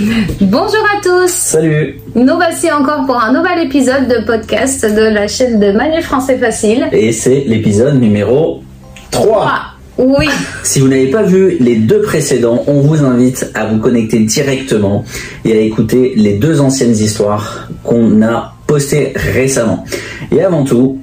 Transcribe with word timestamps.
Bonjour 0.00 0.82
à 0.96 1.02
tous 1.02 1.28
Salut 1.30 2.00
Nous 2.14 2.34
voici 2.34 2.72
encore 2.72 3.04
pour 3.04 3.16
un 3.22 3.34
nouvel 3.34 3.66
épisode 3.66 4.08
de 4.08 4.24
podcast 4.24 4.82
de 4.82 5.02
la 5.02 5.28
chaîne 5.28 5.60
de 5.60 5.72
Manu 5.72 6.00
Français 6.00 6.38
Facile. 6.38 6.88
Et 6.92 7.12
c'est 7.12 7.44
l'épisode 7.46 8.00
numéro 8.00 8.62
3. 9.10 9.44
Ah, 9.46 9.62
oui 9.98 10.26
Si 10.62 10.80
vous 10.80 10.88
n'avez 10.88 11.08
pas 11.08 11.22
vu 11.22 11.58
les 11.60 11.76
deux 11.76 12.00
précédents, 12.00 12.64
on 12.66 12.80
vous 12.80 13.04
invite 13.04 13.50
à 13.54 13.66
vous 13.66 13.78
connecter 13.78 14.20
directement 14.20 15.04
et 15.44 15.52
à 15.52 15.60
écouter 15.60 16.14
les 16.16 16.38
deux 16.38 16.62
anciennes 16.62 16.96
histoires 16.96 17.68
qu'on 17.84 18.22
a 18.22 18.54
postées 18.66 19.12
récemment. 19.14 19.84
Et 20.32 20.42
avant 20.42 20.64
tout, 20.64 20.98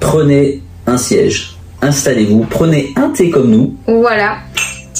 prenez 0.00 0.62
un 0.88 0.96
siège, 0.96 1.56
installez-vous, 1.80 2.44
prenez 2.50 2.92
un 2.96 3.10
thé 3.10 3.30
comme 3.30 3.50
nous, 3.50 3.76
Voilà. 3.86 4.38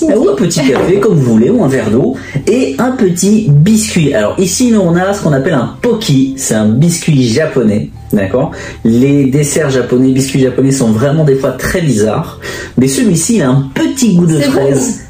Ou 0.03 0.29
un 0.31 0.35
petit 0.35 0.61
café 0.67 0.99
comme 1.01 1.15
vous 1.15 1.33
voulez, 1.33 1.51
ou 1.51 1.63
un 1.65 1.69
verre 1.69 1.91
d'eau, 1.91 2.17
et 2.47 2.75
un 2.79 2.93
petit 2.93 3.47
biscuit. 3.51 4.15
Alors 4.15 4.35
ici, 4.39 4.71
nous, 4.73 4.81
on 4.81 4.95
a 4.97 5.13
ce 5.15 5.23
qu'on 5.23 5.33
appelle 5.33 5.55
un 5.55 5.77
poki, 5.81 6.35
c'est 6.37 6.55
un 6.55 6.69
biscuit 6.69 7.29
japonais. 7.29 7.91
D'accord? 8.13 8.51
Les 8.85 9.27
desserts 9.27 9.71
japonais, 9.71 10.11
biscuits 10.13 10.41
japonais 10.41 10.73
sont 10.73 10.91
vraiment 10.91 11.25
des 11.25 11.37
fois 11.37 11.53
très 11.53 11.81
bizarres. 11.81 12.39
Mais 12.77 12.89
celui-ci, 12.89 13.37
il 13.37 13.43
a 13.43 13.49
un 13.51 13.71
petit 13.75 14.15
goût 14.15 14.27
de 14.27 14.37
bon. 14.37 14.43
fraise 14.51 15.01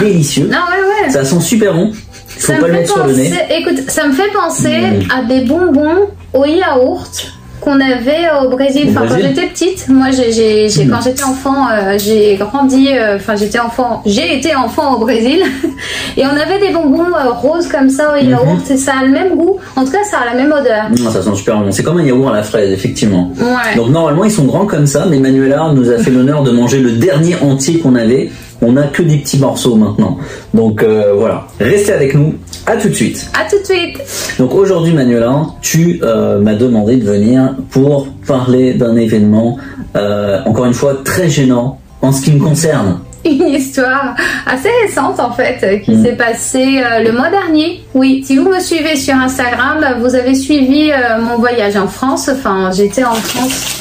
délicieux. 0.00 0.46
Non, 0.46 0.56
ouais, 0.56 1.06
ouais. 1.06 1.10
Ça 1.10 1.24
sent 1.24 1.40
super 1.40 1.74
bon. 1.74 1.92
Faut 2.26 2.52
Ça 2.52 2.58
pas 2.58 2.62
me 2.62 2.66
le 2.68 2.72
mettre 2.72 2.92
sur 2.94 3.06
le 3.06 3.14
nez. 3.14 3.30
écoute, 3.58 3.88
ça 3.88 4.06
me 4.08 4.12
fait 4.12 4.32
penser 4.32 4.68
Mm. 4.80 5.10
à 5.12 5.24
des 5.28 5.44
bonbons 5.44 6.08
au 6.32 6.44
yaourt 6.44 7.32
qu'on 7.60 7.80
avait 7.80 8.28
au 8.42 8.48
Brésil. 8.48 8.88
Enfin, 8.90 9.06
quand 9.08 9.16
j'étais 9.20 9.46
petite, 9.46 9.88
moi, 9.88 10.06
j'ai, 10.10 10.66
quand 10.88 11.00
j'étais 11.02 11.22
enfant, 11.24 11.66
euh, 11.72 11.98
j'ai 11.98 12.36
grandi. 12.36 12.88
euh, 12.92 13.16
Enfin, 13.16 13.36
j'étais 13.36 13.58
enfant. 13.58 14.02
J'ai 14.06 14.36
été 14.38 14.54
enfant 14.54 14.94
au 14.94 14.98
Brésil, 15.00 15.42
et 16.16 16.24
on 16.24 16.30
avait 16.30 16.58
des 16.58 16.72
bonbons 16.72 17.04
euh, 17.14 17.30
roses 17.32 17.68
comme 17.68 17.90
ça 17.90 18.12
au 18.14 18.22
Mhm. 18.22 18.30
yaourt. 18.30 18.70
Et 18.70 18.76
ça 18.76 18.92
a 19.00 19.04
le 19.04 19.10
même 19.10 19.36
goût. 19.36 19.58
En 19.76 19.84
tout 19.84 19.92
cas, 19.92 20.04
ça 20.10 20.18
a 20.18 20.34
la 20.34 20.40
même 20.42 20.52
odeur. 20.52 20.84
Non, 20.98 21.10
ça 21.10 21.22
sent 21.22 21.34
super 21.34 21.58
bon. 21.60 21.70
C'est 21.70 21.82
comme 21.82 21.98
un 21.98 22.02
yaourt 22.04 22.28
à 22.30 22.32
la 22.36 22.42
fraise, 22.42 22.70
effectivement. 22.72 23.30
Ouais. 23.38 23.76
Donc 23.76 23.88
normalement 23.90 24.24
ils 24.24 24.30
sont 24.30 24.44
grands 24.44 24.66
comme 24.66 24.86
ça, 24.86 25.06
mais 25.08 25.18
Manuela 25.18 25.70
nous 25.74 25.90
a 25.90 25.98
fait 25.98 26.10
l'honneur 26.10 26.42
de 26.42 26.50
manger 26.50 26.80
le 26.80 26.92
dernier 26.92 27.36
entier 27.42 27.78
qu'on 27.78 27.94
avait. 27.94 28.30
On 28.62 28.72
n'a 28.72 28.84
que 28.88 29.02
des 29.02 29.16
petits 29.18 29.38
morceaux 29.38 29.74
maintenant. 29.76 30.18
Donc 30.54 30.82
euh, 30.82 31.14
voilà, 31.16 31.46
restez 31.58 31.92
avec 31.92 32.14
nous. 32.14 32.34
À 32.66 32.76
tout 32.76 32.88
de 32.88 32.94
suite. 32.94 33.30
À 33.34 33.48
tout 33.48 33.58
de 33.58 33.64
suite. 33.64 33.98
Donc 34.38 34.54
aujourd'hui 34.54 34.92
Manuela, 34.92 35.46
tu 35.62 35.98
euh, 36.02 36.38
m'as 36.40 36.54
demandé 36.54 36.96
de 36.96 37.04
venir 37.04 37.54
pour 37.70 38.06
parler 38.26 38.74
d'un 38.74 38.96
événement, 38.96 39.56
euh, 39.96 40.40
encore 40.44 40.66
une 40.66 40.74
fois 40.74 40.98
très 41.04 41.28
gênant 41.30 41.80
en 42.02 42.12
ce 42.12 42.22
qui 42.22 42.32
me 42.32 42.40
concerne. 42.44 43.00
Une 43.24 43.48
histoire 43.48 44.14
assez 44.46 44.68
récente 44.86 45.20
en 45.20 45.32
fait 45.32 45.82
qui 45.82 45.92
Mm. 45.92 46.04
s'est 46.04 46.12
passée 46.16 46.82
euh, 46.82 47.02
le 47.02 47.12
mois 47.12 47.28
dernier. 47.30 47.82
Oui, 47.94 48.22
si 48.26 48.36
vous 48.38 48.48
me 48.48 48.60
suivez 48.60 48.96
sur 48.96 49.14
Instagram, 49.14 49.78
euh, 49.82 49.98
vous 50.00 50.14
avez 50.14 50.34
suivi 50.34 50.90
euh, 50.90 51.20
mon 51.20 51.36
voyage 51.38 51.76
en 51.76 51.86
France. 51.88 52.30
Enfin, 52.32 52.70
j'étais 52.74 53.04
en 53.04 53.14
France. 53.14 53.76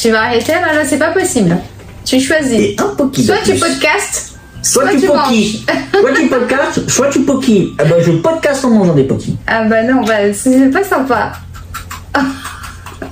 Tu 0.00 0.10
vas 0.10 0.22
arrêter 0.22 0.52
là, 0.52 0.74
là, 0.74 0.84
c'est 0.84 0.98
pas 0.98 1.10
possible. 1.10 1.56
Tu 2.06 2.20
choisis. 2.20 2.52
Et 2.58 2.76
un 2.78 2.94
poki. 2.94 3.24
Soit 3.24 3.36
tu 3.44 3.54
podcastes, 3.54 4.38
soit, 4.62 4.82
soit 4.90 5.00
tu 5.00 5.06
poki. 5.06 5.66
soit 5.92 6.12
tu 6.14 6.26
podcast, 6.28 6.88
soit 6.88 7.08
tu 7.08 7.20
poki. 7.22 7.74
Ah 7.78 7.84
ben 7.84 7.96
je 8.00 8.12
podcast 8.12 8.64
en 8.64 8.70
mangeant 8.70 8.94
des 8.94 9.04
pokis. 9.04 9.36
Ah 9.46 9.64
bah 9.64 9.82
non, 9.82 10.02
bah, 10.04 10.32
c'est 10.32 10.70
pas 10.70 10.84
sympa. 10.84 11.32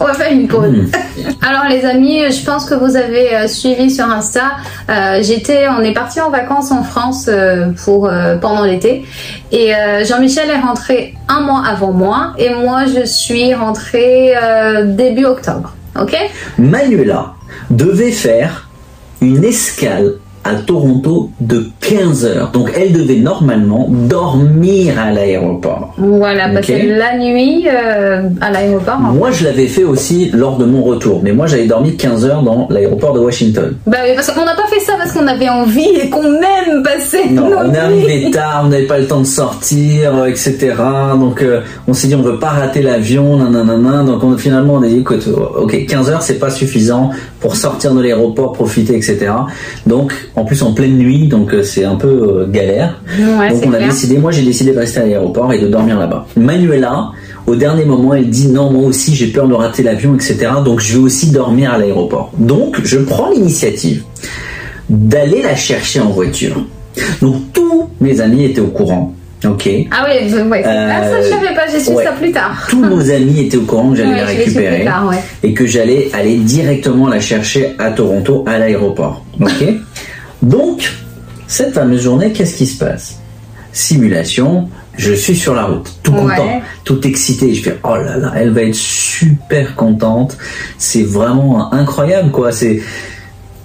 On 0.00 0.06
va 0.06 0.15
faire 0.15 0.33
une 0.33 0.48
pause. 0.48 0.70
Mm. 0.70 0.89
Alors 1.42 1.65
les 1.69 1.84
amis, 1.84 2.20
je 2.31 2.45
pense 2.45 2.65
que 2.65 2.75
vous 2.75 2.97
avez 2.97 3.34
euh, 3.34 3.48
suivi 3.48 3.91
sur 3.91 4.06
Insta. 4.06 4.53
euh, 4.89 5.22
J'étais, 5.22 5.67
on 5.69 5.83
est 5.83 5.92
parti 5.92 6.20
en 6.20 6.31
vacances 6.31 6.70
en 6.72 6.83
France 6.83 7.27
euh, 7.28 7.67
pour 7.84 8.06
euh, 8.09 8.37
pendant 8.37 8.65
l'été 8.65 9.05
et 9.53 9.72
Jean-Michel 10.05 10.50
est 10.50 10.59
rentré 10.59 11.15
un 11.28 11.41
mois 11.41 11.62
avant 11.69 11.92
moi 11.92 12.33
et 12.39 12.50
moi 12.54 12.87
je 12.87 13.04
suis 13.04 13.54
rentrée 13.54 14.34
début 14.84 15.27
octobre. 15.27 15.72
Ok? 16.00 16.16
Manuela 16.59 17.34
devait 17.71 18.10
faire 18.10 18.63
une 19.24 19.44
escale 19.44 20.18
à 20.44 20.55
Toronto 20.56 21.31
de 21.41 21.66
15 21.81 22.25
heures. 22.27 22.50
Donc 22.53 22.71
elle 22.77 22.93
devait 22.93 23.16
normalement 23.16 23.88
dormir 23.91 24.94
à 24.99 25.10
l'aéroport. 25.10 25.94
Voilà, 25.99 26.49
Ok. 26.49 26.55
passer 26.55 26.82
la 26.87 27.16
nuit 27.19 27.66
euh, 27.69 28.28
à 28.41 28.50
l'aéroport. 28.50 28.99
Moi 28.99 29.31
je 29.31 29.44
l'avais 29.44 29.66
fait 29.66 29.84
aussi 29.84 30.31
lors 30.33 30.56
de 30.59 30.65
mon 30.65 30.83
retour. 30.83 31.21
Mais 31.22 31.33
moi 31.33 31.47
j'avais 31.47 31.66
dormi 31.66 31.97
15 31.97 32.25
heures 32.27 32.43
dans 32.43 32.66
l'aéroport 32.71 33.15
de 33.15 33.21
Washington. 33.21 33.75
Bah 33.87 33.99
oui, 34.04 34.12
parce 34.15 34.31
qu'on 34.31 34.44
n'a 34.44 34.54
pas 34.54 34.66
fait 34.69 34.81
ça 34.81 34.94
parce 34.99 35.12
qu'on 35.12 35.27
avait 35.27 35.49
envie 35.49 35.88
et 36.03 36.10
qu'on 36.10 36.22
aime 36.25 36.83
passer 36.83 37.31
Non, 37.31 37.49
nos 37.50 37.56
on 37.56 37.72
est 37.75 37.78
arrivé 37.78 38.31
tard, 38.31 38.62
on 38.66 38.69
n'avait 38.69 38.87
pas 38.87 38.99
le 38.99 39.06
temps 39.06 39.21
de 39.21 39.27
sortir, 39.27 40.15
euh, 40.15 40.27
etc. 40.27 40.75
Donc 41.19 41.43
euh, 41.43 41.60
on 41.88 41.94
s'est 41.94 42.09
dit 42.09 42.15
on 42.15 42.22
veut 42.22 42.38
pas 42.38 42.50
rater 42.50 42.83
l'avion, 42.83 43.37
nanana. 43.38 44.03
Donc 44.04 44.22
on, 44.22 44.37
finalement 44.37 44.75
on 44.75 44.83
a 44.83 44.88
dit 44.88 44.99
écoute, 44.99 45.27
ok 45.56 45.87
15 45.87 46.10
heures 46.10 46.22
c'est 46.22 46.38
pas 46.38 46.50
suffisant 46.50 47.10
pour 47.41 47.56
sortir 47.56 47.94
de 47.94 48.00
l'aéroport, 48.03 48.53
profiter, 48.53 48.94
etc. 48.97 49.27
Donc 49.87 50.12
en 50.37 50.45
plus 50.45 50.62
en 50.62 50.72
pleine 50.72 50.97
nuit, 50.99 51.28
donc 51.28 51.53
euh, 51.55 51.62
c'est 51.62 51.84
un 51.84 51.95
peu 51.95 52.09
euh, 52.09 52.47
galère. 52.50 53.00
Ouais, 53.39 53.50
donc 53.50 53.62
on 53.67 53.72
a 53.72 53.77
clair. 53.77 53.89
décidé, 53.91 54.19
moi 54.19 54.33
j'ai 54.33 54.43
décidé 54.43 54.72
de 54.72 54.78
rester 54.78 55.00
à 55.00 55.05
l'aéroport 55.05 55.53
et 55.53 55.59
de 55.61 55.69
dormir 55.69 55.99
là-bas. 55.99 56.27
Manuela, 56.37 57.11
au 57.47 57.55
dernier 57.56 57.84
moment, 57.84 58.15
elle 58.15 58.31
dit 58.31 58.49
non 58.49 58.71
moi 58.71 58.84
aussi 58.89 59.15
j'ai 59.15 59.28
peur 59.28 59.47
de 59.49 59.55
rater 59.55 59.83
l'avion, 59.83 60.15
etc. 60.15 60.37
Donc 60.65 60.81
je 60.81 60.95
vais 60.99 61.05
aussi 61.05 61.31
dormir 61.31 61.72
à 61.72 61.78
l'aéroport. 61.78 62.33
Donc 62.39 62.81
je 62.83 62.99
prends 62.99 63.31
l'initiative 63.31 64.03
d'aller 64.89 65.43
la 65.43 65.55
chercher 65.56 66.00
en 66.00 66.11
voiture. 66.11 66.56
Donc 67.22 67.37
tous 67.53 67.89
mes 68.01 68.21
amis 68.21 68.45
étaient 68.45 68.61
au 68.61 68.69
courant. 68.69 69.15
Ok? 69.47 69.69
Ah 69.91 70.06
oui, 70.09 70.28
je- 70.31 70.37
ouais. 70.49 70.62
ah, 70.65 71.03
ça 71.05 71.21
je 71.21 71.27
Euh, 71.27 71.31
savais 71.31 71.55
pas, 71.55 71.66
j'ai 71.71 71.78
su 71.78 71.91
ouais. 71.91 72.03
ça 72.03 72.12
plus 72.12 72.33
tard. 72.33 72.66
Tous 72.71 72.81
nos 72.83 73.11
amis 73.11 73.41
étaient 73.41 73.59
au 73.59 73.62
courant 73.62 73.91
que 73.91 73.97
j'allais 73.97 74.11
Ouais, 74.12 74.16
la 74.21 74.25
plus 74.27 74.37
récupérer 74.39 74.84
tard, 74.84 75.06
ouais. 75.09 75.16
et 75.43 75.53
que 75.53 75.66
j'allais 75.66 76.09
aller 76.15 76.37
directement 76.39 77.09
la 77.09 77.21
chercher 77.21 77.75
à 77.78 77.91
Toronto 77.91 78.45
à 78.47 78.59
l'aéroport. 78.59 79.22
Ok? 79.41 79.51
Donc 80.43 80.93
cette 81.47 81.75
fameuse 81.75 82.03
journée, 82.03 82.33
qu'est-ce 82.33 82.56
qui 82.56 82.67
se 82.67 82.78
passe? 82.78 83.19
Simulation. 83.72 84.69
Je 84.97 85.12
suis 85.12 85.34
sur 85.34 85.55
la 85.55 85.65
route, 85.65 85.91
tout 86.05 86.12
Ouais. 86.12 86.21
content, 86.37 86.62
tout 86.84 87.05
excité. 87.05 87.53
Je 87.53 87.62
fais 87.65 87.78
oh 87.83 87.97
là 87.97 88.17
là, 88.17 88.33
elle 88.37 88.50
va 88.50 88.62
être 88.62 88.77
super 88.77 89.75
contente. 89.75 90.39
C'est 90.78 91.03
vraiment 91.03 91.72
incroyable 91.75 92.31
quoi. 92.31 92.53
C'est 92.53 92.81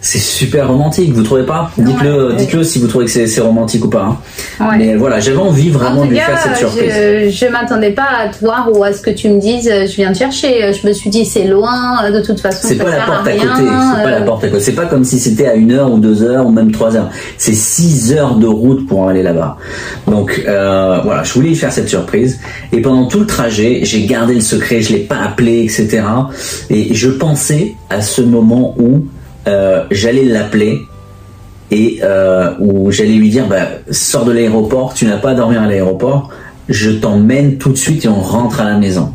c'est 0.02 0.18
super 0.20 0.70
romantique, 0.70 1.12
vous 1.14 1.24
trouvez 1.24 1.44
pas? 1.46 1.72
Dites-le, 1.78 2.28
Ouais. 2.30 2.36
dites-le 2.38 2.64
si 2.64 2.80
vous 2.80 2.88
trouvez 2.88 3.06
que 3.06 3.12
c'est 3.12 3.42
romantique 3.42 3.84
ou 3.86 3.90
pas. 3.90 4.18
hein. 4.60 4.70
Ouais. 4.70 4.78
Mais 4.78 4.96
voilà, 4.96 5.20
j'avais 5.20 5.38
envie 5.38 5.70
En 5.70 5.78
vraiment 5.78 6.06
de 6.06 6.12
lui 6.12 6.18
cas, 6.18 6.26
faire 6.26 6.40
cette 6.42 6.58
surprise. 6.58 6.92
je, 6.94 7.30
je 7.30 7.52
m'attendais 7.52 7.92
pas 7.92 8.08
à 8.24 8.28
te 8.30 8.40
voir 8.40 8.70
ou 8.74 8.84
à 8.84 8.94
ce 8.94 9.02
que 9.02 9.10
tu 9.10 9.28
me 9.30 9.40
dises, 9.40 9.70
je 9.70 9.96
viens 9.96 10.12
te 10.14 10.18
chercher. 10.18 10.72
Je 10.74 10.88
me 10.88 10.94
suis 10.94 11.10
dit, 11.10 11.26
c'est 11.26 11.46
loin, 11.46 12.10
de 12.12 12.22
toute 12.22 12.40
façon. 12.40 12.68
C'est 12.68 12.76
pas 12.78 12.90
la 12.90 13.06
porte 13.06 13.28
à 13.28 13.32
rien, 13.32 13.40
côté, 13.42 13.64
c'est 13.98 14.04
pas 14.04 14.12
la 14.12 14.22
porte 14.22 14.44
à 14.44 14.48
côté. 14.48 14.62
C'est 14.64 14.72
pas 14.74 14.86
comme 14.86 15.04
si 15.04 15.20
c'était 15.20 15.48
à 15.48 15.56
une 15.56 15.72
heure 15.72 15.92
ou 15.92 16.00
deux 16.00 16.24
heures 16.24 16.46
ou 16.48 16.52
même 16.52 16.72
trois 16.72 16.96
heures. 16.96 17.10
C'est 17.38 17.54
six 17.56 18.14
heures 18.14 18.36
de 18.36 18.48
route 18.48 18.88
pour 18.88 19.08
aller 19.10 19.24
là-bas. 19.24 19.58
Donc 20.08 20.42
euh, 20.48 21.00
voilà, 21.04 21.24
je 21.24 21.34
voulais 21.34 21.50
lui 21.50 21.56
faire 21.56 21.72
cette 21.74 21.90
surprise. 21.90 22.40
Et 22.72 22.82
pendant 22.82 23.06
tout 23.08 23.20
le 23.20 23.26
trajet, 23.28 23.82
j'ai 23.84 24.06
gardé 24.06 24.34
le 24.34 24.42
secret, 24.42 24.82
je 24.82 24.94
l'ai 24.94 25.00
pas 25.00 25.18
appelé, 25.18 25.64
etc. 25.64 26.04
Et 26.70 26.94
je 26.94 27.10
pensais 27.10 27.76
à 27.90 28.02
ce 28.02 28.22
moment 28.22 28.76
où 28.80 29.06
euh, 29.50 29.84
j'allais 29.92 30.24
l'appeler 30.24 30.82
et 31.72 32.00
euh, 32.04 32.52
où 32.60 32.92
j'allais 32.92 33.14
lui 33.14 33.30
dire 33.30 33.46
bah, 33.48 33.68
sors 33.92 34.26
de 34.26 34.32
l'aéroport, 34.32 34.94
tu 34.94 35.06
n'as 35.06 35.18
pas 35.18 35.32
à 35.32 35.36
dormir 35.36 35.62
à 35.62 35.68
l'aéroport, 35.68 36.30
je 36.68 36.90
t'emmène 36.92 37.58
tout 37.58 37.70
de 37.72 37.78
suite 37.78 38.06
et 38.06 38.08
on 38.08 38.22
rentre 38.22 38.62
à 38.62 38.66
la 38.66 38.78
maison. 38.78 39.14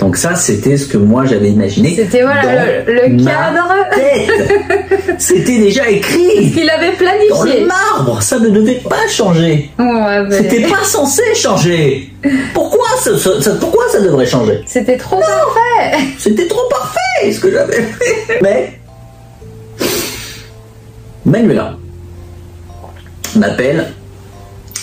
Donc 0.00 0.16
ça, 0.16 0.34
c'était 0.34 0.76
ce 0.76 0.86
que 0.86 0.96
moi 0.98 1.24
j'avais 1.26 1.50
imaginé. 1.50 1.94
C'était 1.94 2.22
voilà 2.22 2.42
dans 2.42 2.92
le, 2.92 3.24
cadre. 3.24 3.74
C'était 5.18 5.58
déjà 5.58 5.88
écrit 5.88 6.50
qu'il 6.52 6.68
avait 6.68 6.90
dans 6.92 6.96
planifié. 6.96 7.60
le 7.60 7.66
marbre. 7.66 8.22
Ça 8.22 8.38
ne 8.38 8.50
devait 8.50 8.80
pas 8.88 9.06
changer. 9.08 9.70
Ouais, 9.78 10.24
C'était 10.30 10.62
pas 10.62 10.84
censé 10.84 11.22
changer. 11.34 12.10
Pourquoi 12.52 12.86
ça, 12.98 13.16
ça- 13.16 13.40
ça- 13.40 13.54
pourquoi 13.58 13.84
ça 13.90 14.00
devrait 14.00 14.26
changer? 14.26 14.60
C'était 14.66 14.96
trop 14.98 15.20
parfait. 15.20 15.98
C'était 16.18 16.46
trop 16.46 16.68
parfait 16.68 17.32
ce 17.32 17.40
que 17.40 17.50
j'avais 17.50 17.82
fait. 17.82 18.38
Mais 18.42 18.72
Manuela 21.26 21.74
m'appelle. 23.34 23.88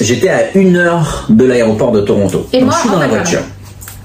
J'étais 0.01 0.29
à 0.29 0.51
une 0.55 0.75
heure 0.75 1.25
de 1.29 1.45
l'aéroport 1.45 1.91
de 1.91 2.01
Toronto. 2.01 2.45
Et 2.51 2.59
Donc, 2.59 2.69
moi, 2.69 2.75
je 2.75 2.79
suis 2.81 2.89
dans 2.89 2.97
en 2.97 2.99
la 2.99 3.07
voiture. 3.07 3.39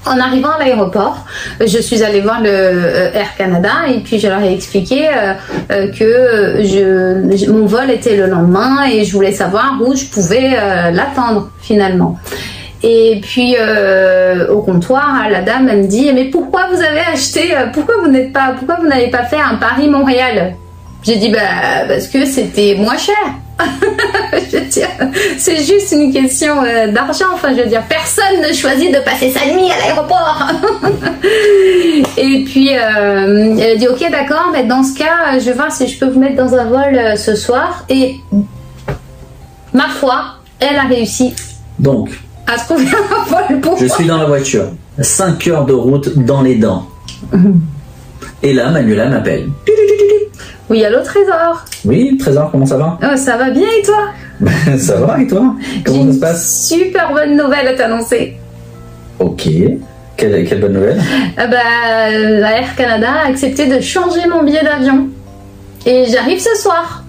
En 0.06 0.18
arrivant 0.20 0.50
à 0.50 0.58
l'aéroport, 0.60 1.26
je 1.60 1.78
suis 1.78 2.02
allée 2.04 2.20
voir 2.20 2.40
le 2.40 2.48
euh, 2.48 3.12
Air 3.12 3.36
Canada 3.36 3.70
et 3.92 3.98
puis 3.98 4.18
je 4.20 4.28
leur 4.28 4.40
ai 4.40 4.54
expliqué 4.54 5.08
euh, 5.08 5.34
euh, 5.72 5.88
que 5.90 6.62
je, 6.64 7.50
mon 7.50 7.66
vol 7.66 7.90
était 7.90 8.16
le 8.16 8.26
lendemain 8.26 8.84
et 8.90 9.04
je 9.04 9.12
voulais 9.12 9.32
savoir 9.32 9.76
où 9.84 9.94
je 9.96 10.04
pouvais 10.04 10.52
l'attendre 10.92 11.50
finalement. 11.60 12.16
Et 12.84 13.20
puis 13.22 13.56
euh, 13.58 14.48
au 14.48 14.62
comptoir, 14.62 15.28
la 15.28 15.42
dame 15.42 15.68
elle 15.68 15.82
me 15.82 15.88
dit 15.88 16.10
mais 16.14 16.26
pourquoi 16.26 16.68
vous 16.72 16.80
avez 16.80 17.00
acheté 17.12 17.54
Pourquoi 17.74 17.96
vous 18.00 18.08
n'êtes 18.08 18.32
pas 18.32 18.54
Pourquoi 18.56 18.76
vous 18.80 18.86
n'avez 18.86 19.10
pas 19.10 19.24
fait 19.24 19.40
un 19.40 19.56
Paris 19.56 19.88
Montréal 19.88 20.54
J'ai 21.08 21.16
dit 21.16 21.30
bah 21.30 21.86
parce 21.88 22.06
que 22.06 22.26
c'était 22.26 22.74
moins 22.74 22.98
cher. 22.98 23.14
je 24.52 24.58
veux 24.58 24.66
dire, 24.66 24.88
c'est 25.38 25.56
juste 25.64 25.90
une 25.92 26.12
question 26.12 26.62
euh, 26.62 26.92
d'argent. 26.92 27.24
Enfin, 27.32 27.56
je 27.56 27.62
veux 27.62 27.66
dire, 27.68 27.82
personne 27.88 28.42
ne 28.46 28.52
choisit 28.52 28.94
de 28.94 29.00
passer 29.00 29.30
sa 29.30 29.46
nuit 29.46 29.70
à 29.70 29.78
l'aéroport. 29.78 30.48
et 32.18 32.44
puis, 32.44 32.68
euh, 32.74 33.56
elle 33.58 33.72
a 33.72 33.76
dit, 33.76 33.88
ok, 33.88 34.06
d'accord, 34.10 34.50
mais 34.52 34.64
dans 34.64 34.82
ce 34.82 34.98
cas, 34.98 35.38
je 35.38 35.46
vais 35.46 35.54
voir 35.54 35.72
si 35.72 35.88
je 35.88 35.98
peux 35.98 36.10
vous 36.10 36.20
mettre 36.20 36.36
dans 36.36 36.54
un 36.54 36.66
vol 36.66 36.94
euh, 36.94 37.16
ce 37.16 37.34
soir. 37.34 37.86
Et 37.88 38.16
ma 39.72 39.88
foi, 39.88 40.34
elle 40.60 40.76
a 40.76 40.82
réussi 40.84 41.32
Donc, 41.78 42.10
à 42.46 42.58
trouver 42.58 42.84
un 42.86 43.24
vol 43.30 43.60
pour 43.60 43.78
je 43.78 43.86
moi. 43.86 43.96
suis 43.96 44.04
dans 44.06 44.18
la 44.18 44.26
voiture. 44.26 44.66
5 45.00 45.46
heures 45.46 45.64
de 45.64 45.72
route 45.72 46.18
dans 46.18 46.42
les 46.42 46.56
dents. 46.56 46.86
Et 48.42 48.52
là, 48.52 48.70
Manuela 48.70 49.06
m'appelle. 49.08 49.48
Oui, 50.70 50.84
allô, 50.84 50.98
Trésor. 51.02 51.64
Oui, 51.84 52.16
Trésor, 52.18 52.50
comment 52.50 52.66
ça 52.66 52.76
va? 52.76 52.98
Oh, 53.02 53.16
ça 53.16 53.36
va 53.36 53.50
bien 53.50 53.66
et 53.78 53.82
toi? 53.82 54.10
Ça 54.78 55.00
va 55.00 55.20
et 55.20 55.26
toi? 55.26 55.56
Comment 55.84 56.06
ça 56.06 56.12
se 56.12 56.20
passe? 56.20 56.68
super 56.68 57.12
bonne 57.12 57.36
nouvelle 57.36 57.66
à 57.66 57.74
t'annoncer. 57.74 58.36
Ok. 59.18 59.48
Quelle, 60.16 60.46
quelle 60.46 60.60
bonne 60.60 60.74
nouvelle? 60.74 61.00
Ah 61.36 61.48
bah, 61.48 61.56
euh, 62.10 62.44
Air 62.44 62.76
Canada 62.76 63.08
a 63.24 63.28
accepté 63.28 63.66
de 63.66 63.80
changer 63.80 64.28
mon 64.30 64.44
billet 64.44 64.62
d'avion. 64.62 65.08
Et 65.86 66.04
j'arrive 66.04 66.38
ce 66.38 66.54
soir. 66.54 67.02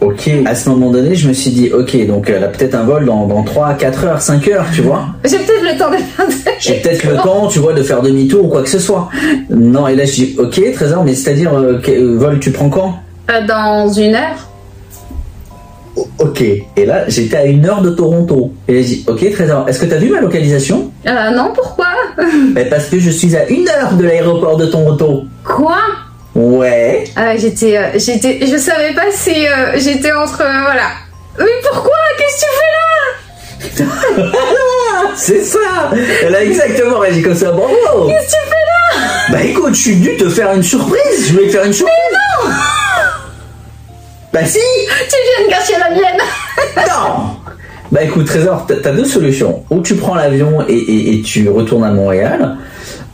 Ok. 0.00 0.30
À 0.46 0.54
ce 0.54 0.68
moment 0.68 0.90
donné, 0.90 1.14
je 1.14 1.28
me 1.28 1.32
suis 1.32 1.50
dit, 1.50 1.70
ok, 1.72 2.06
donc 2.06 2.30
elle 2.30 2.44
a 2.44 2.48
peut-être 2.48 2.74
un 2.74 2.84
vol 2.84 3.04
dans, 3.04 3.26
dans 3.26 3.42
3, 3.42 3.74
4 3.74 4.04
heures, 4.04 4.22
5 4.22 4.48
heures, 4.48 4.66
tu 4.72 4.82
vois. 4.82 5.06
J'ai 5.24 5.38
peut-être 5.38 5.72
le 5.72 5.78
temps 5.78 5.90
de 5.90 5.96
faire. 5.96 6.54
J'ai 6.60 6.74
peut-être 6.74 7.04
le 7.04 7.16
temps, 7.16 7.48
tu 7.48 7.58
vois, 7.58 7.72
de 7.72 7.82
faire 7.82 8.00
demi-tour 8.02 8.44
ou 8.44 8.48
quoi 8.48 8.62
que 8.62 8.68
ce 8.68 8.78
soit. 8.78 9.08
Non, 9.50 9.88
et 9.88 9.96
là 9.96 10.04
je 10.04 10.12
dis, 10.12 10.36
ok, 10.38 10.72
Trésor, 10.72 11.04
mais 11.04 11.14
c'est-à-dire, 11.14 11.52
euh, 11.54 11.80
quel 11.82 12.16
vol 12.16 12.38
tu 12.38 12.52
prends 12.52 12.68
quand? 12.70 12.94
Euh, 13.30 13.46
dans 13.46 13.88
une 13.92 14.14
heure. 14.14 14.48
Ok. 16.18 16.42
Et 16.42 16.86
là, 16.86 17.08
j'étais 17.08 17.36
à 17.36 17.44
une 17.44 17.66
heure 17.66 17.82
de 17.82 17.90
Toronto. 17.90 18.52
Et 18.68 18.74
là, 18.74 18.82
je 18.82 18.86
dis, 18.86 19.04
ok, 19.08 19.32
Trésor, 19.32 19.68
est-ce 19.68 19.80
que 19.80 19.86
tu 19.86 19.94
as 19.94 19.98
vu 19.98 20.10
ma 20.10 20.20
localisation? 20.20 20.90
Euh, 21.06 21.30
non, 21.30 21.50
pourquoi? 21.54 21.86
Ben, 22.52 22.68
Parce 22.68 22.86
que 22.86 22.98
je 22.98 23.10
suis 23.10 23.36
à 23.36 23.48
une 23.48 23.68
heure 23.68 23.94
de 23.94 24.04
l'aéroport 24.04 24.56
de 24.56 24.66
Toronto. 24.66 25.24
Quoi? 25.44 25.76
Ouais. 26.34 27.04
Ah, 27.16 27.36
j'étais, 27.36 27.76
euh, 27.76 27.88
j'étais, 27.96 28.38
je 28.46 28.56
savais 28.56 28.92
pas 28.94 29.10
si 29.12 29.46
euh, 29.46 29.72
j'étais 29.76 30.12
entre, 30.12 30.40
euh, 30.42 30.60
voilà. 30.62 30.88
Mais 31.38 31.46
pourquoi? 31.70 31.96
Qu'est-ce 32.16 32.44
que 32.44 32.46
tu 32.46 33.76
fais 33.80 33.86
là? 33.86 34.28
C'est 35.16 35.42
ça. 35.44 35.58
Elle 36.24 36.34
a 36.34 36.44
exactement 36.44 36.98
réagi 36.98 37.22
comme 37.22 37.34
ça, 37.34 37.50
bravo. 37.50 38.06
Qu'est-ce 38.08 38.26
que 38.26 38.30
tu 38.30 38.48
fais 38.48 38.50
là? 38.50 39.08
Bah 39.32 39.42
écoute, 39.42 39.74
je 39.74 39.80
suis 39.80 39.96
dû 39.96 40.16
te 40.16 40.28
faire 40.28 40.52
une 40.54 40.62
surprise. 40.62 41.26
Je 41.28 41.32
voulais 41.32 41.46
te 41.46 41.52
faire 41.52 41.64
une 41.64 41.72
surprise. 41.72 41.94
Non! 42.44 42.50
Bah 44.32 44.44
si. 44.44 44.58
Tu 45.08 45.16
viens 45.38 45.46
de 45.46 45.50
gâcher 45.50 45.74
la 45.78 45.90
mienne. 45.90 46.20
Non. 46.76 47.36
Bah 47.90 48.02
écoute, 48.02 48.26
Trésor, 48.26 48.66
t'as 48.66 48.76
t'as 48.76 48.92
deux 48.92 49.04
solutions. 49.06 49.64
Ou 49.70 49.80
tu 49.82 49.94
prends 49.96 50.14
l'avion 50.14 50.64
et, 50.68 50.72
et- 50.74 51.14
et 51.18 51.22
tu 51.22 51.48
retournes 51.48 51.84
à 51.84 51.90
Montréal, 51.90 52.56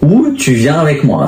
ou 0.05 0.33
tu 0.33 0.53
viens 0.53 0.79
avec 0.79 1.05
moi. 1.05 1.27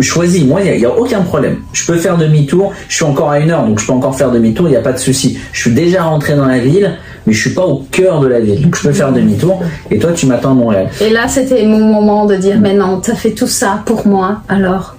Choisis, 0.00 0.44
moi, 0.44 0.60
il 0.62 0.78
n'y 0.78 0.84
a, 0.84 0.90
aucun 0.90 1.22
problème. 1.22 1.58
Je 1.72 1.86
peux 1.86 1.96
faire 1.96 2.16
demi-tour, 2.16 2.72
je 2.88 2.94
suis 2.96 3.04
encore 3.04 3.30
à 3.30 3.40
une 3.40 3.50
heure, 3.50 3.66
donc 3.66 3.78
je 3.80 3.86
peux 3.86 3.92
encore 3.92 4.16
faire 4.16 4.30
demi-tour, 4.30 4.68
il 4.68 4.70
n'y 4.70 4.76
a 4.76 4.82
pas 4.82 4.92
de 4.92 4.98
souci. 4.98 5.38
Je 5.52 5.60
suis 5.60 5.72
déjà 5.72 6.04
rentré 6.04 6.34
dans 6.36 6.46
la 6.46 6.58
ville, 6.58 6.96
mais 7.26 7.32
je 7.32 7.40
suis 7.40 7.54
pas 7.54 7.66
au 7.66 7.84
cœur 7.90 8.20
de 8.20 8.28
la 8.28 8.40
ville, 8.40 8.62
donc 8.62 8.76
je 8.76 8.82
peux 8.82 8.92
faire 8.92 9.12
demi-tour, 9.12 9.62
et 9.90 9.98
toi, 9.98 10.12
tu 10.12 10.26
m'attends 10.26 10.52
à 10.52 10.54
Montréal. 10.54 10.88
Et 11.00 11.10
là, 11.10 11.28
c'était 11.28 11.64
mon 11.66 11.84
moment 11.84 12.26
de 12.26 12.36
dire, 12.36 12.58
mais 12.60 12.74
non, 12.74 13.00
t'as 13.00 13.14
fait 13.14 13.32
tout 13.32 13.46
ça 13.46 13.82
pour 13.84 14.06
moi, 14.06 14.42
alors 14.48 14.96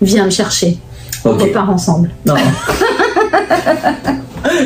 viens 0.00 0.24
me 0.24 0.30
chercher. 0.30 0.78
On 1.24 1.30
repart 1.30 1.70
ensemble. 1.70 2.10
Non. 2.26 2.34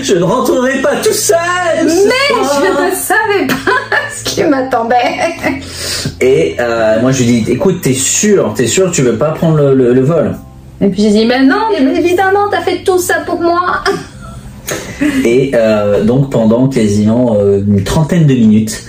je 0.02 0.14
ne 0.14 0.22
rentrerai 0.22 0.80
pas 0.82 0.96
tout 0.96 1.12
seul 1.12 1.36
Mais 1.84 1.90
je 1.90 2.90
ne 2.90 2.94
savais 2.94 3.46
pas 3.46 3.72
ce 4.16 4.24
qui 4.24 4.44
m'attendait. 4.44 4.96
Et 6.20 6.56
euh, 6.58 7.00
moi, 7.00 7.12
je 7.12 7.22
lui 7.22 7.42
dis, 7.42 7.52
écoute, 7.52 7.80
t'es 7.82 7.94
sûr, 7.94 8.52
t'es 8.56 8.66
sûr 8.66 8.90
que 8.90 8.94
tu 8.96 9.02
veux 9.02 9.16
pas 9.16 9.30
prendre 9.30 9.56
le- 9.56 9.74
le- 9.74 9.92
le 9.92 10.00
vol? 10.00 10.34
Et 10.80 10.88
puis 10.88 11.02
j'ai 11.02 11.10
dit, 11.10 11.26
mais 11.26 11.44
non, 11.44 11.70
évidemment, 11.96 12.48
t'as 12.50 12.60
fait 12.62 12.82
tout 12.84 12.98
ça 12.98 13.16
pour 13.26 13.40
moi. 13.40 13.82
Et 15.24 15.52
euh, 15.54 16.02
donc 16.04 16.30
pendant 16.30 16.68
quasiment 16.68 17.36
euh, 17.38 17.60
une 17.66 17.82
trentaine 17.84 18.26
de 18.26 18.34
minutes, 18.34 18.82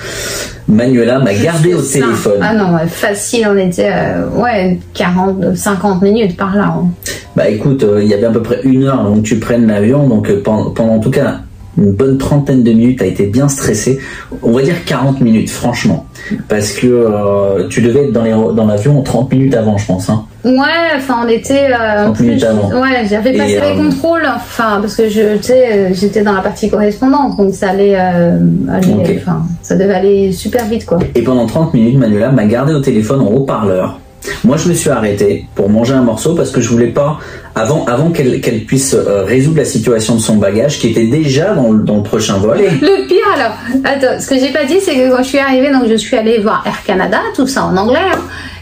Manuela 0.69 1.19
m'a 1.19 1.33
gardé 1.33 1.74
au 1.74 1.81
Ça. 1.81 2.00
téléphone. 2.00 2.39
Ah 2.42 2.54
non, 2.54 2.77
facile, 2.88 3.48
on 3.51 3.57
était, 3.57 3.89
euh, 3.92 4.30
ouais, 4.42 4.80
40, 4.94 5.56
50 5.56 6.01
minutes 6.01 6.38
par 6.38 6.56
là. 6.56 6.75
hein. 6.77 6.88
Bah 7.36 7.50
écoute, 7.50 7.83
euh, 7.83 8.01
il 8.04 8.07
y 8.10 8.13
avait 8.13 8.25
à 8.25 8.31
peu 8.31 8.42
près 8.42 8.60
une 8.63 8.83
heure 8.83 9.00
avant 9.00 9.16
que 9.16 9.21
tu 9.21 9.38
prennes 9.39 9.68
l'avion, 9.68 10.07
donc 10.07 10.30
euh, 10.30 10.42
pendant, 10.44 10.71
pendant 10.71 10.94
en 10.95 11.00
tout 11.00 11.12
cas 11.12 11.39
une 11.79 11.91
bonne 11.93 12.17
trentaine 12.17 12.63
de 12.63 12.71
minutes, 12.71 12.99
t'as 12.99 13.05
été 13.07 13.25
bien 13.25 13.47
stressé. 13.47 13.99
On 14.43 14.51
va 14.51 14.61
dire 14.61 14.75
40 14.85 15.21
minutes, 15.21 15.49
franchement. 15.49 16.05
Parce 16.47 16.73
que 16.73 16.85
euh, 16.87 17.67
tu 17.69 17.81
devais 17.81 18.05
être 18.05 18.11
dans 18.13 18.23
les- 18.23 18.31
dans 18.55 18.65
l'avion 18.67 19.01
30 19.01 19.31
minutes 19.31 19.55
avant, 19.55 19.77
je 19.77 19.85
pense. 19.87 20.09
Hein. 20.09 20.25
Ouais, 20.45 20.53
enfin, 20.95 21.21
on 21.25 21.27
était. 21.27 21.67
euh, 21.71 22.01
en 22.07 22.13
30 22.13 22.19
minutes 22.21 22.39
plus, 22.39 22.45
avant. 22.47 22.81
Ouais, 22.81 23.05
j'avais 23.09 23.33
passé 23.33 23.59
les 23.61 23.79
euh, 23.79 23.83
contrôles, 23.89 24.23
enfin, 24.35 24.77
parce 24.81 24.95
que 24.95 25.09
je, 25.09 25.21
euh, 25.21 25.89
j'étais 25.93 26.21
dans 26.21 26.33
la 26.33 26.41
partie 26.41 26.69
correspondance, 26.69 27.35
donc 27.37 27.53
ça 27.53 27.69
allait, 27.71 27.95
euh, 27.97 28.37
aller, 28.71 29.19
ça 29.61 29.75
devait 29.75 29.93
aller 29.95 30.31
super 30.31 30.65
vite, 30.65 30.85
quoi. 30.85 30.99
Et 31.15 31.21
pendant 31.23 31.45
30 31.45 31.73
minutes, 31.73 31.97
Manuela 31.97 32.31
m'a 32.31 32.45
gardé 32.45 32.73
au 32.73 32.79
téléphone 32.79 33.21
en 33.21 33.27
haut-parleur. 33.31 33.99
Moi, 34.44 34.57
je 34.57 34.68
me 34.69 34.74
suis 34.74 34.89
arrêté 34.89 35.45
pour 35.56 35.69
manger 35.69 35.94
un 35.94 36.01
morceau 36.01 36.36
parce 36.36 36.51
que 36.51 36.60
je 36.62 36.69
voulais 36.69 36.88
pas, 36.88 37.19
avant, 37.56 37.86
avant 37.86 38.10
qu'elle 38.12 38.42
qu'elle 38.42 38.66
puisse 38.66 38.94
euh, 38.94 39.24
résoudre 39.24 39.57
la 39.57 39.66
situation 39.66 40.16
de 40.16 40.19
son 40.21 40.36
bagage 40.38 40.80
qui 40.80 40.89
était 40.89 41.06
déjà 41.07 41.54
dans, 41.54 41.71
le- 41.71 41.83
dans 41.83 41.98
le 41.98 42.04
prochain 42.04 42.38
vol. 42.38 42.57
Le 42.60 43.07
pire 43.07 43.18
alors, 43.36 43.54
attends, 43.86 44.19
ce 44.19 44.27
que 44.27 44.38
j'ai 44.39 44.51
pas 44.51 44.66
dit, 44.66 44.80
c'est 44.81 44.95
que 44.95 45.10
quand 45.16 45.24
je 45.24 45.27
suis 45.30 45.39
arrivée, 45.39 45.71
donc 45.71 45.83
je 45.89 45.95
suis 45.95 46.18
allée 46.18 46.39
voir 46.39 46.63
Air 46.66 46.83
Canada, 46.86 47.19
tout 47.36 47.48
ça 47.48 47.63
en 47.66 47.75
anglais, 47.77 48.00
hein. 48.13 48.19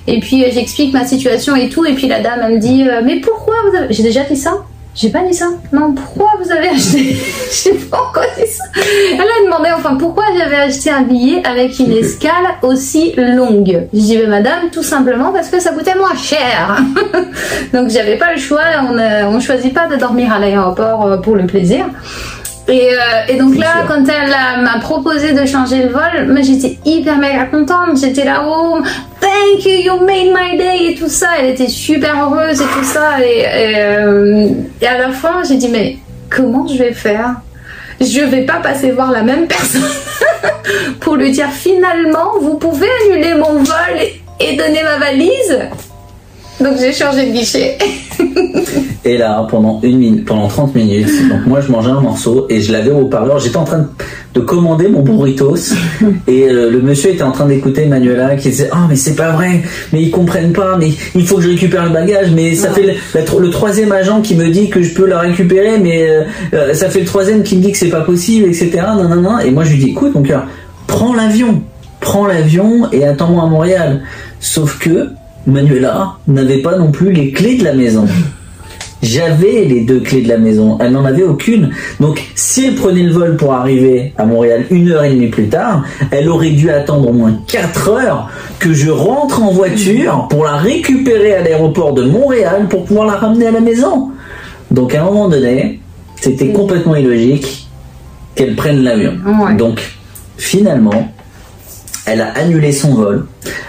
et 0.07 0.19
puis 0.19 0.43
euh, 0.43 0.49
j'explique 0.53 0.93
ma 0.93 1.05
situation 1.05 1.55
et 1.55 1.69
tout, 1.69 1.85
et 1.85 1.93
puis 1.93 2.07
la 2.07 2.19
dame 2.21 2.39
elle 2.45 2.53
me 2.55 2.59
dit, 2.59 2.83
euh, 2.87 3.01
mais 3.03 3.19
pourquoi 3.19 3.55
avez, 3.75 3.91
j'ai 3.93 4.03
déjà 4.03 4.23
dit 4.23 4.35
ça 4.37 4.53
J'ai 4.97 5.09
pas 5.09 5.21
dit 5.21 5.33
ça 5.33 5.45
Non, 5.71 5.93
pourquoi 5.93 6.31
vous 6.43 6.51
avez 6.51 6.69
acheté? 6.69 7.15
J'ai 7.51 7.73
pas 7.73 8.01
encore 8.01 8.23
dit 8.35 8.47
ça. 8.47 8.63
Elle 9.13 9.21
a 9.21 9.45
demandé 9.45 9.69
enfin 9.77 9.95
pourquoi 9.95 10.23
j'avais 10.35 10.55
acheté 10.55 10.89
un 10.89 11.03
billet 11.03 11.43
avec 11.45 11.77
une 11.77 11.91
escale 11.97 12.33
aussi 12.63 13.13
longue? 13.15 13.87
Je 13.93 13.99
dis, 13.99 14.17
mais 14.17 14.25
madame, 14.25 14.71
tout 14.71 14.81
simplement 14.81 15.31
parce 15.31 15.49
que 15.49 15.59
ça 15.59 15.69
coûtait 15.69 15.93
moins 15.93 16.15
cher. 16.15 16.81
donc 17.73 17.91
j'avais 17.91 18.17
pas 18.17 18.33
le 18.33 18.39
choix, 18.39 18.63
on, 18.89 18.97
euh, 18.97 19.25
on 19.27 19.39
choisit 19.39 19.71
pas 19.71 19.85
de 19.85 19.97
dormir 19.97 20.33
à 20.33 20.39
l'aéroport 20.39 21.05
euh, 21.05 21.17
pour 21.17 21.35
le 21.35 21.45
plaisir. 21.45 21.85
Et, 22.69 22.91
euh, 22.91 22.97
et 23.29 23.35
donc 23.35 23.55
là, 23.57 23.85
quand 23.87 24.03
elle 24.03 24.29
euh, 24.29 24.61
m'a 24.61 24.79
proposé 24.79 25.31
de 25.31 25.45
changer 25.45 25.83
le 25.83 25.89
vol, 25.89 26.27
moi 26.27 26.41
j'étais 26.41 26.77
hyper 26.85 27.17
méga 27.17 27.45
contente. 27.45 27.97
J'étais 27.97 28.25
là, 28.25 28.43
oh, 28.45 28.79
thank 29.21 29.63
you, 29.65 29.71
you 29.71 29.99
made 30.01 30.33
my 30.33 30.57
day 30.57 30.91
et 30.91 30.95
tout 30.95 31.07
ça. 31.07 31.27
Elle 31.39 31.51
était 31.51 31.69
super 31.69 32.15
heureuse 32.21 32.59
et 32.59 32.65
tout 32.65 32.83
ça. 32.83 33.23
Et, 33.23 33.39
et, 33.39 33.73
euh, 33.77 34.49
et 34.81 34.87
à 34.87 34.97
la 34.97 35.11
fin, 35.11 35.43
j'ai 35.47 35.55
dit, 35.55 35.69
mais 35.69 35.97
comment 36.29 36.67
je 36.67 36.77
vais 36.77 36.91
faire? 36.91 37.35
Je 38.01 38.19
vais 38.19 38.41
pas 38.41 38.57
passer 38.57 38.91
voir 38.91 39.11
la 39.11 39.23
même 39.23 39.47
personne 39.47 39.81
pour 40.99 41.15
lui 41.15 41.31
dire 41.31 41.49
finalement, 41.49 42.33
vous 42.41 42.55
pouvez 42.55 42.89
annuler 43.05 43.33
mon 43.33 43.63
vol 43.63 43.97
et, 44.01 44.21
et 44.41 44.57
donner 44.57 44.83
ma 44.83 44.97
valise? 44.97 45.59
Donc 46.59 46.77
j'ai 46.79 46.91
changé 46.91 47.27
de 47.27 47.31
guichet. 47.31 47.77
Et 49.07 49.17
là, 49.17 49.47
pendant 49.49 49.79
une 49.83 49.99
minute, 49.99 50.25
pendant 50.25 50.49
30 50.49 50.75
minutes, 50.75 51.07
donc 51.29 51.45
moi 51.47 51.61
je 51.61 51.71
mangeais 51.71 51.91
un 51.91 52.01
morceau 52.01 52.45
et 52.49 52.59
je 52.61 52.73
l'avais 52.73 52.91
au 52.91 53.03
haut-parleur. 53.03 53.39
J'étais 53.39 53.55
en 53.55 53.63
train 53.63 53.77
de, 53.79 53.85
de 54.33 54.39
commander 54.41 54.89
mon 54.89 55.01
burritos 55.01 55.55
et 56.27 56.43
euh, 56.49 56.69
le 56.69 56.81
monsieur 56.81 57.11
était 57.11 57.23
en 57.23 57.31
train 57.31 57.45
d'écouter 57.45 57.85
Manuela 57.85 58.35
qui 58.35 58.49
disait 58.49 58.67
Ah, 58.73 58.85
mais 58.89 58.97
c'est 58.97 59.15
pas 59.15 59.31
vrai, 59.31 59.61
mais 59.93 60.01
ils 60.01 60.11
comprennent 60.11 60.51
pas, 60.51 60.75
mais 60.77 60.89
il 61.15 61.25
faut 61.25 61.37
que 61.37 61.43
je 61.43 61.49
récupère 61.49 61.85
le 61.85 61.91
bagage, 61.91 62.31
mais 62.35 62.53
ça 62.53 62.69
fait 62.71 62.83
le, 62.83 62.93
la 63.15 63.21
tro- 63.23 63.39
le 63.39 63.49
troisième 63.49 63.93
agent 63.93 64.21
qui 64.21 64.35
me 64.35 64.49
dit 64.49 64.69
que 64.69 64.81
je 64.81 64.93
peux 64.93 65.05
la 65.07 65.19
récupérer, 65.19 65.79
mais 65.81 66.09
euh, 66.09 66.23
euh, 66.53 66.73
ça 66.73 66.89
fait 66.89 66.99
le 66.99 67.05
troisième 67.05 67.43
qui 67.43 67.55
me 67.55 67.61
dit 67.61 67.71
que 67.71 67.77
c'est 67.77 67.87
pas 67.87 68.01
possible, 68.01 68.45
etc. 68.47 68.71
Non, 68.97 69.07
non, 69.07 69.21
non. 69.21 69.39
Et 69.39 69.51
moi 69.51 69.63
je 69.63 69.71
lui 69.71 69.79
dis 69.79 69.89
Écoute, 69.91 70.13
mon 70.15 70.21
cœur, 70.21 70.43
prends 70.85 71.13
l'avion, 71.13 71.61
prends 72.01 72.27
l'avion 72.27 72.91
et 72.91 73.05
attends-moi 73.05 73.43
à 73.43 73.47
Montréal. 73.47 74.01
Sauf 74.41 74.77
que 74.79 75.07
Manuela 75.47 76.15
n'avait 76.27 76.57
pas 76.61 76.77
non 76.77 76.91
plus 76.91 77.13
les 77.13 77.31
clés 77.31 77.55
de 77.55 77.63
la 77.63 77.73
maison. 77.73 78.05
J'avais 79.03 79.63
les 79.65 79.81
deux 79.81 79.99
clés 79.99 80.21
de 80.21 80.27
la 80.27 80.37
maison, 80.37 80.77
elle 80.81 80.91
n'en 80.91 81.05
avait 81.05 81.23
aucune. 81.23 81.71
Donc, 81.99 82.23
si 82.33 82.65
elle 82.65 82.75
prenait 82.75 83.03
le 83.03 83.11
vol 83.11 83.37
pour 83.37 83.53
arriver 83.53 84.13
à 84.17 84.25
Montréal 84.25 84.65
une 84.71 84.89
heure 84.89 85.03
et 85.03 85.11
demie 85.11 85.27
plus 85.27 85.49
tard, 85.49 85.83
elle 86.09 86.27
aurait 86.29 86.49
dû 86.49 86.71
attendre 86.71 87.09
au 87.09 87.13
moins 87.13 87.39
quatre 87.47 87.89
heures 87.89 88.29
que 88.59 88.73
je 88.73 88.89
rentre 88.89 89.43
en 89.43 89.51
voiture 89.51 90.27
pour 90.29 90.43
la 90.45 90.55
récupérer 90.55 91.35
à 91.35 91.43
l'aéroport 91.43 91.93
de 91.93 92.03
Montréal 92.03 92.67
pour 92.69 92.85
pouvoir 92.85 93.05
la 93.05 93.13
ramener 93.13 93.47
à 93.47 93.51
la 93.51 93.61
maison. 93.61 94.11
Donc, 94.71 94.95
à 94.95 95.01
un 95.01 95.05
moment 95.05 95.29
donné, 95.29 95.79
c'était 96.15 96.51
complètement 96.51 96.95
illogique 96.95 97.67
qu'elle 98.33 98.55
prenne 98.55 98.83
l'avion. 98.83 99.13
Ouais. 99.25 99.55
Donc, 99.55 99.79
finalement, 100.37 101.11
elle 102.07 102.21
a 102.21 102.31
annulé 102.35 102.71
son 102.71 102.93
vol. 102.95 103.25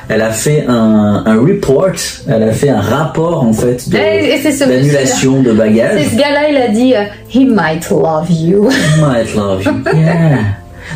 Elle 0.09 0.23
a 0.23 0.31
fait 0.31 0.65
un, 0.69 1.23
un 1.27 1.37
report, 1.41 1.91
elle 2.29 2.43
a 2.45 2.53
fait 2.53 2.71
un 2.71 2.81
rapport 2.81 3.43
en 3.45 3.53
fait 3.53 3.79
c'est 3.81 4.53
ce 4.53 4.65
d'annulation 4.65 5.43
de 5.43 5.51
C'est 5.51 5.57
bagages. 5.57 6.07
ce 6.11 6.17
gars-là, 6.17 6.49
il 6.51 6.57
a 6.57 6.69
dit 6.69 6.95
euh, 6.95 7.05
He 7.35 7.45
might 7.47 7.89
love 7.91 8.31
you. 8.31 8.71
might 9.01 9.35
love 9.35 9.63
you. 9.65 9.73
Yeah. 9.95 10.39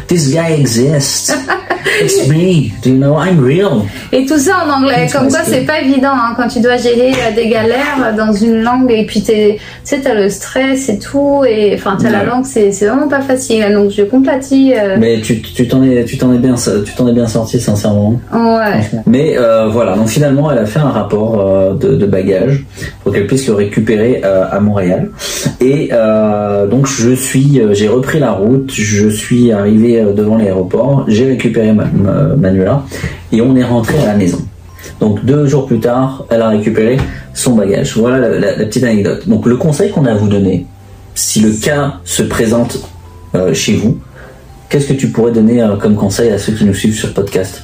This 0.08 0.28
guy 0.32 0.52
exists. 0.58 1.36
It's 2.00 2.28
me. 2.28 2.72
Do 2.82 2.90
you 2.90 2.96
know? 2.96 3.16
I'm 3.18 3.40
real? 3.44 3.82
Et 4.12 4.24
tout 4.26 4.38
ça 4.38 4.64
en 4.66 4.70
anglais. 4.82 5.06
Comme 5.12 5.28
quoi, 5.28 5.40
c'est 5.44 5.66
pas 5.66 5.80
évident 5.80 6.12
hein, 6.12 6.34
quand 6.36 6.48
tu 6.48 6.60
dois 6.60 6.76
gérer 6.76 7.10
euh, 7.12 7.34
des 7.34 7.48
galères 7.48 8.14
dans 8.16 8.32
une 8.32 8.62
langue 8.62 8.90
et 8.90 9.04
puis 9.06 9.22
tu 9.22 9.32
sais, 9.84 10.00
t'as 10.02 10.14
le 10.14 10.28
stress 10.28 10.88
et 10.88 10.98
tout. 10.98 11.42
Et 11.48 11.74
enfin, 11.74 11.96
t'as 12.00 12.10
la 12.10 12.20
Ouais. 12.20 12.26
langue, 12.26 12.44
c'est 12.44 12.70
vraiment 12.86 13.08
pas 13.08 13.20
facile. 13.20 13.64
Donc, 13.72 13.90
je 13.90 14.02
compatis. 14.02 14.72
euh, 14.76 14.96
Mais 14.98 15.20
tu 15.20 15.40
t'en 15.68 15.82
es 15.82 16.04
tu 16.04 16.16
t'en 16.18 16.32
es 16.32 16.38
bien 16.38 16.54
tu 16.54 16.92
t'en 16.96 17.08
es 17.08 17.12
bien 17.12 17.26
sorti 17.26 17.58
sincèrement. 17.60 18.20
ouais. 18.32 18.80
Mais 19.06 19.34
euh, 19.36 19.68
voilà, 19.68 19.96
donc 19.96 20.08
finalement, 20.08 20.50
elle 20.52 20.58
a 20.58 20.66
fait 20.66 20.78
un 20.80 20.90
rapport 20.90 21.40
euh, 21.40 21.74
de, 21.74 21.96
de 21.96 22.06
bagages 22.06 22.64
pour 23.02 23.12
qu'elle 23.12 23.26
puisse 23.26 23.46
le 23.48 23.54
récupérer 23.54 24.22
à 24.22 24.60
Montréal. 24.60 25.10
Et 25.60 25.90
donc 26.70 26.86
je 26.86 27.12
suis, 27.14 27.60
j'ai 27.72 27.88
repris 27.88 28.18
la 28.18 28.30
route, 28.32 28.70
je 28.72 29.08
suis 29.08 29.52
arrivé 29.52 30.02
devant 30.14 30.36
l'aéroport, 30.36 31.04
j'ai 31.08 31.26
récupéré 31.26 31.71
ma, 31.72 31.84
ma- 31.84 32.34
Manuela 32.36 32.82
et 33.32 33.40
on 33.40 33.54
est 33.56 33.64
rentré 33.64 33.98
à 34.02 34.06
la 34.06 34.14
maison. 34.14 34.38
Donc 35.00 35.24
deux 35.24 35.46
jours 35.46 35.66
plus 35.66 35.80
tard, 35.80 36.24
elle 36.30 36.42
a 36.42 36.48
récupéré 36.48 36.98
son 37.34 37.54
bagage. 37.54 37.96
Voilà 37.96 38.18
la, 38.18 38.28
la- 38.38 38.56
la 38.56 38.64
petite 38.64 38.84
anecdote. 38.84 39.28
Donc 39.28 39.46
le 39.46 39.56
conseil 39.56 39.90
qu'on 39.90 40.04
a 40.06 40.12
à 40.12 40.14
vous 40.14 40.28
donner, 40.28 40.66
si 41.14 41.40
le 41.40 41.52
cas 41.52 41.94
se 42.04 42.22
présente 42.22 42.78
euh, 43.34 43.52
chez 43.54 43.74
vous, 43.76 43.98
qu'est-ce 44.68 44.88
que 44.88 44.92
tu 44.94 45.08
pourrais 45.08 45.32
donner 45.32 45.62
euh, 45.62 45.76
comme 45.76 45.94
conseil 45.96 46.30
à 46.30 46.38
ceux 46.38 46.52
qui 46.52 46.64
nous 46.64 46.74
suivent 46.74 46.94
sur 46.96 47.08
le 47.08 47.14
podcast? 47.14 47.62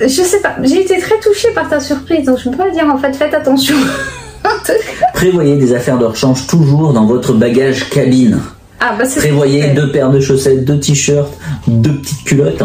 Je 0.00 0.08
sais 0.08 0.40
pas. 0.40 0.56
J'ai 0.62 0.80
été 0.82 0.98
très 0.98 1.18
touchée 1.20 1.48
par 1.54 1.68
ta 1.68 1.78
surprise. 1.78 2.24
Donc, 2.24 2.38
je 2.38 2.48
peux 2.48 2.56
pas 2.56 2.70
dire 2.70 2.86
en 2.86 2.96
fait, 2.96 3.14
faites 3.14 3.34
attention. 3.34 3.74
Prévoyez 5.14 5.56
des 5.56 5.74
affaires 5.74 5.98
de 5.98 6.06
rechange 6.06 6.46
toujours 6.46 6.92
dans 6.94 7.04
votre 7.04 7.34
bagage 7.34 7.88
cabine. 7.90 8.38
ah, 8.80 8.94
bah, 8.98 9.04
Prévoyez 9.16 9.68
deux 9.74 9.92
paires 9.92 10.10
de 10.10 10.20
chaussettes, 10.20 10.64
deux 10.64 10.80
t-shirts, 10.80 11.32
deux 11.66 11.92
petites 11.96 12.24
culottes. 12.24 12.62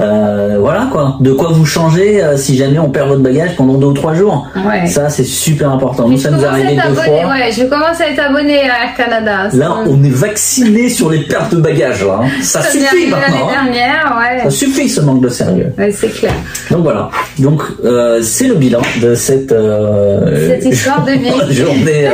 Euh, 0.00 0.56
voilà 0.58 0.88
quoi. 0.90 1.16
De 1.20 1.32
quoi 1.32 1.50
vous 1.52 1.64
changer 1.64 2.22
euh, 2.22 2.36
si 2.36 2.56
jamais 2.56 2.78
on 2.78 2.90
perd 2.90 3.08
votre 3.08 3.20
bagage 3.22 3.54
pendant 3.56 3.74
deux 3.74 3.86
ou 3.86 3.92
trois 3.92 4.14
jours. 4.14 4.46
Ouais. 4.56 4.86
Ça 4.86 5.08
c'est 5.08 5.24
super 5.24 5.70
important. 5.70 6.08
Nous 6.08 6.16
Je 6.16 6.22
ça 6.22 6.30
nous 6.30 6.42
être 6.44 6.88
deux 6.88 6.94
fois. 6.94 7.04
Ouais, 7.28 7.50
je 7.52 7.64
commence 7.64 8.00
à 8.00 8.08
être 8.10 8.18
abonnée 8.20 8.58
à 8.68 8.84
Air 8.84 8.94
Canada. 8.96 9.48
Là 9.52 9.76
on 9.86 10.02
est 10.02 10.10
vacciné 10.10 10.88
sur 10.88 11.10
les 11.10 11.20
pertes 11.20 11.54
de 11.54 11.60
bagages 11.60 12.04
là. 12.04 12.20
hein. 12.22 12.28
Ça, 12.42 12.62
Ça 12.62 12.70
suffit 12.72 13.06
maintenant. 13.08 13.48
hein. 13.48 13.64
dernière, 13.64 14.18
ouais. 14.18 14.42
Ça 14.44 14.50
suffit 14.50 14.88
ce 14.88 15.00
manque 15.00 15.20
de 15.22 15.28
sérieux. 15.28 15.72
C'est 15.92 16.08
clair. 16.12 16.32
Donc 16.70 16.82
voilà. 16.82 17.08
Donc 17.38 17.62
euh, 17.84 18.20
c'est 18.22 18.48
le 18.48 18.54
bilan 18.54 18.82
de 19.00 19.14
cette 19.14 19.54
Cette 19.54 20.64
histoire 20.64 21.04
de 21.04 21.12
vie. 21.12 21.30
journée 21.54 22.08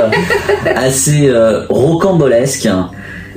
assez 0.77 1.33
rocambolesque. 1.69 2.69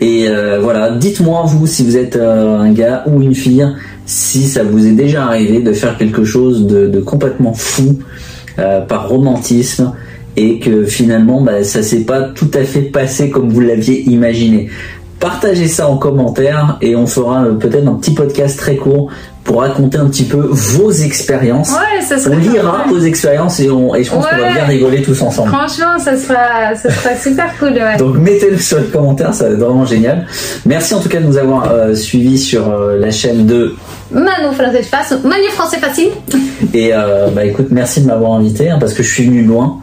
Et 0.03 0.27
euh, 0.27 0.59
voilà, 0.61 0.91
dites-moi 0.91 1.43
vous 1.45 1.65
si 1.65 1.81
vous 1.81 1.95
êtes 1.95 2.17
euh, 2.17 2.57
un 2.59 2.73
gars 2.73 3.05
ou 3.07 3.21
une 3.21 3.33
fille, 3.33 3.65
si 4.05 4.43
ça 4.49 4.61
vous 4.61 4.85
est 4.85 4.91
déjà 4.91 5.23
arrivé 5.23 5.61
de 5.61 5.71
faire 5.71 5.97
quelque 5.97 6.25
chose 6.25 6.67
de, 6.67 6.99
complètement 6.99 7.53
fou 7.53 7.99
euh, 8.59 8.81
par 8.81 9.07
romantisme 9.07 9.93
et 10.35 10.59
que 10.59 10.83
finalement 10.83 11.39
bah, 11.39 11.63
ça 11.63 11.81
s'est 11.81 12.01
pas 12.01 12.23
tout 12.23 12.51
à 12.53 12.65
fait 12.65 12.81
passé 12.81 13.29
comme 13.29 13.47
vous 13.47 13.61
l'aviez 13.61 14.01
imaginé. 14.01 14.69
Partagez 15.23 15.69
ça 15.69 15.87
en 15.87 15.95
commentaire 15.95 16.77
et 16.81 16.97
on 16.97 17.07
fera 17.07 17.45
euh, 17.45 17.53
peut-être 17.53 17.87
un 17.87 17.93
petit 17.93 18.13
podcast 18.13 18.59
très 18.59 18.75
court 18.75 19.09
pour 19.45 19.61
raconter 19.61 19.97
un 19.97 20.07
petit 20.07 20.25
peu 20.25 20.49
vos 20.51 20.91
expériences. 20.91 21.71
Ouais, 21.71 22.01
ça 22.01 22.17
serait 22.17 22.35
On 22.35 22.39
lira 22.39 22.83
vos 22.89 22.99
expériences 22.99 23.61
et, 23.61 23.69
on, 23.69 23.95
et 23.95 24.03
je 24.03 24.11
pense 24.11 24.25
qu'on 24.25 24.35
va 24.35 24.51
bien 24.51 24.65
rigoler 24.65 25.01
tous 25.01 25.21
ensemble. 25.21 25.47
Franchement, 25.47 25.97
ça 25.97 26.17
sera, 26.17 26.75
ça 26.75 26.89
sera 26.89 27.15
super 27.15 27.57
cool, 27.57 27.71
ouais. 27.71 27.95
Donc 27.97 28.17
mettez-le 28.17 28.57
sur 28.57 28.79
les 28.79 28.87
commentaires, 28.87 29.33
ça 29.33 29.45
va 29.45 29.51
être 29.51 29.59
vraiment 29.59 29.85
génial. 29.85 30.27
Merci 30.65 30.93
en 30.93 30.99
tout 30.99 31.07
cas 31.07 31.21
de 31.21 31.25
nous 31.25 31.37
avoir 31.37 31.71
euh, 31.71 31.95
suivis 31.95 32.37
sur 32.37 32.69
euh, 32.69 32.97
la 32.97 33.11
chaîne 33.11 33.45
de 33.45 33.75
Manu 34.11 34.53
français 34.53 34.83
face, 34.83 35.13
Manu 35.23 35.47
français 35.53 35.77
facile. 35.77 36.09
et 36.73 36.91
euh, 36.93 37.29
bah 37.29 37.45
écoute 37.45 37.67
merci 37.71 38.01
de 38.01 38.07
m'avoir 38.07 38.33
invité 38.33 38.69
hein, 38.69 38.77
parce 38.77 38.93
que 38.93 39.03
je 39.03 39.09
suis 39.09 39.23
venu 39.25 39.43
loin. 39.43 39.79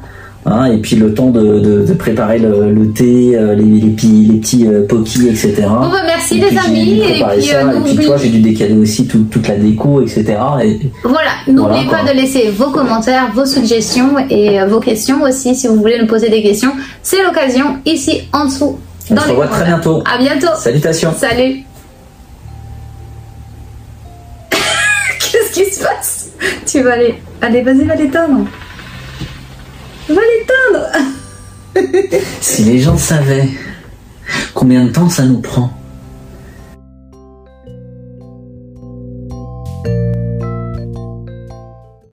Hein, 0.46 0.72
et 0.72 0.78
puis 0.78 0.96
le 0.96 1.12
temps 1.12 1.28
de, 1.30 1.58
de- 1.60 1.84
de 1.86 1.92
préparer 1.92 2.38
le, 2.38 2.72
le 2.72 2.90
thé, 2.92 3.32
euh, 3.36 3.54
les, 3.54 3.62
les, 3.62 3.90
petits, 3.90 4.26
les 4.32 4.38
petits 4.38 4.66
euh, 4.66 4.86
pokis, 4.86 5.28
etc. 5.28 5.64
Bon, 5.68 5.90
bah, 5.90 6.00
merci 6.06 6.38
Et 6.38 6.50
les 6.50 6.56
amis. 6.58 6.82
dû 6.84 6.90
Et 7.02 7.04
préparer 7.10 7.36
puis, 7.38 7.46
ça, 7.46 7.56
euh, 7.68 7.84
et 7.84 7.94
puis 7.94 8.06
toi 8.06 8.16
j'ai 8.16 8.28
dû 8.30 8.40
décaler 8.40 8.74
aussi 8.74 9.06
tout- 9.06 9.26
toute 9.30 9.46
la 9.46 9.56
déco, 9.56 10.00
etc. 10.00 10.24
Et, 10.64 10.80
Voilà, 11.04 11.30
n'oubliez 11.46 11.84
Voilà, 11.84 12.04
pas 12.04 12.10
de 12.10 12.16
laisser 12.16 12.50
vos 12.50 12.70
commentaires, 12.70 13.30
vos 13.34 13.44
suggestions 13.44 14.16
et 14.30 14.58
vos 14.66 14.80
questions 14.80 15.22
aussi 15.22 15.54
si 15.54 15.66
vous 15.68 15.76
voulez 15.76 15.98
nous 16.00 16.06
poser 16.06 16.30
des 16.30 16.42
questions. 16.42 16.72
C'est 17.02 17.22
l'occasion 17.22 17.76
ici 17.84 18.22
en 18.32 18.46
dessous. 18.46 18.78
On 19.10 19.16
se 19.18 19.28
revoit 19.28 19.46
très 19.48 19.66
bientôt. 19.66 20.02
À 20.10 20.16
bientôt. 20.18 20.54
Salutations 20.56 21.12
Salut. 21.18 21.64
Qu'est-ce 25.20 25.52
qui 25.52 25.70
se 25.70 25.82
passe? 25.82 26.30
Tu 26.66 26.80
vas 26.82 26.92
aller. 26.94 27.14
Allez, 27.42 27.60
vas-y, 27.62 27.84
va 27.84 27.94
l'éteindre. 27.94 28.46
Va 30.10 30.20
l'éteindre. 30.20 30.86
Si 32.40 32.64
les 32.64 32.80
gens 32.80 32.98
savaient 32.98 33.48
combien 34.54 34.84
de 34.84 34.90
temps 34.90 35.08
ça 35.08 35.24
nous 35.24 35.40
prend 35.40 35.79